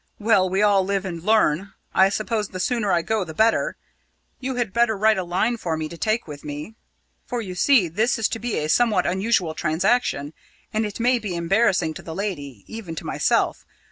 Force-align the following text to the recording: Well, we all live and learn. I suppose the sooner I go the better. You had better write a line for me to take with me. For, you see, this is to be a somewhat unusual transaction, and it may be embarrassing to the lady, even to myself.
Well, 0.17 0.49
we 0.49 0.63
all 0.63 0.83
live 0.83 1.05
and 1.05 1.21
learn. 1.21 1.73
I 1.93 2.09
suppose 2.09 2.47
the 2.47 2.59
sooner 2.59 2.91
I 2.91 3.03
go 3.03 3.23
the 3.23 3.35
better. 3.35 3.77
You 4.39 4.55
had 4.55 4.73
better 4.73 4.97
write 4.97 5.19
a 5.19 5.23
line 5.23 5.57
for 5.57 5.77
me 5.77 5.87
to 5.89 5.95
take 5.95 6.27
with 6.27 6.43
me. 6.43 6.73
For, 7.27 7.39
you 7.39 7.53
see, 7.53 7.87
this 7.87 8.17
is 8.17 8.27
to 8.29 8.39
be 8.39 8.57
a 8.57 8.67
somewhat 8.67 9.05
unusual 9.05 9.53
transaction, 9.53 10.33
and 10.73 10.87
it 10.87 10.99
may 10.99 11.19
be 11.19 11.35
embarrassing 11.35 11.93
to 11.93 12.01
the 12.01 12.15
lady, 12.15 12.63
even 12.65 12.95
to 12.95 13.05
myself. 13.05 13.63